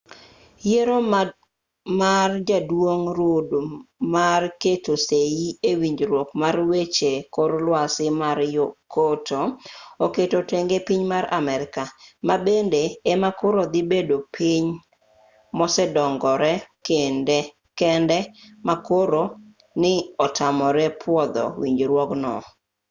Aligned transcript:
yiero 0.67 0.97
mar 2.01 2.29
jaduong' 2.47 3.07
rudd 3.17 3.49
mar 4.15 4.41
keto 4.61 4.93
sei 5.07 5.39
e 5.69 5.71
winjruok 5.81 6.29
mar 6.41 6.55
weche 6.71 7.11
kor 7.35 7.51
lwasi 7.65 8.05
mar 8.21 8.37
kyoto 8.93 9.41
oketo 10.05 10.39
tenge 10.51 10.77
piny 10.87 11.03
mar 11.13 11.23
amerka 11.39 11.83
ma 12.27 12.35
bende 12.45 12.81
ema 13.11 13.29
koro 13.39 13.63
dhi 13.73 13.81
bedo 13.91 14.17
piny 14.35 14.65
mosedongore 15.57 16.53
kende 17.79 18.19
ma 18.67 18.75
koro 18.87 19.23
ni 19.81 19.93
otamore 20.25 20.85
pwodho 21.01 21.43
winjruogno 21.61 22.35